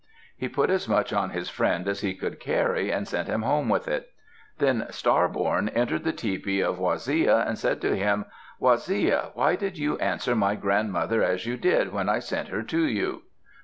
He 0.35 0.49
put 0.49 0.71
as 0.71 0.89
much 0.89 1.13
on 1.13 1.29
his 1.29 1.51
friend 1.51 1.87
as 1.87 2.01
he 2.01 2.15
could 2.15 2.39
carry, 2.39 2.89
and 2.91 3.07
sent 3.07 3.27
him 3.27 3.43
home 3.43 3.69
with 3.69 3.87
it; 3.87 4.09
then 4.57 4.87
Star 4.89 5.27
born 5.27 5.69
entered 5.69 6.03
the 6.03 6.11
tepee 6.11 6.59
of 6.59 6.79
Waziya, 6.79 7.47
and 7.47 7.55
said 7.55 7.79
to 7.81 7.95
him, 7.95 8.25
"Waziya, 8.59 9.29
why 9.35 9.55
did 9.55 9.77
you 9.77 9.99
answer 9.99 10.35
my 10.35 10.55
grandmother 10.55 11.21
as 11.21 11.45
you 11.45 11.55
did 11.55 11.93
when 11.93 12.09
I 12.09 12.17
sent 12.17 12.47
her 12.47 12.63
to 12.63 12.83
you?" 12.83 13.25